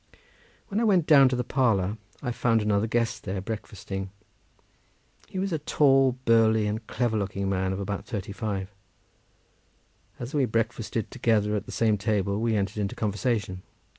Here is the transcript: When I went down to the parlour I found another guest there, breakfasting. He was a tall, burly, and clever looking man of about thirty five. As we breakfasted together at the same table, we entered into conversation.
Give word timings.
When 0.69 0.79
I 0.79 0.83
went 0.83 1.05
down 1.05 1.29
to 1.29 1.35
the 1.35 1.43
parlour 1.43 1.95
I 2.23 2.31
found 2.31 2.63
another 2.63 2.87
guest 2.87 3.23
there, 3.23 3.39
breakfasting. 3.39 4.09
He 5.27 5.37
was 5.37 5.53
a 5.53 5.59
tall, 5.59 6.13
burly, 6.25 6.65
and 6.65 6.87
clever 6.87 7.15
looking 7.15 7.47
man 7.47 7.71
of 7.71 7.79
about 7.79 8.07
thirty 8.07 8.31
five. 8.31 8.73
As 10.17 10.33
we 10.33 10.45
breakfasted 10.45 11.11
together 11.11 11.55
at 11.55 11.67
the 11.67 11.71
same 11.71 11.99
table, 11.99 12.41
we 12.41 12.55
entered 12.55 12.77
into 12.77 12.95
conversation. 12.95 13.61